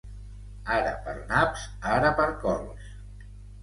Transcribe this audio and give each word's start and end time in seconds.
Ara 0.77 0.95
per 1.05 1.15
naps, 1.29 1.69
ara 1.93 2.13
per 2.23 2.29
cols. 2.43 2.93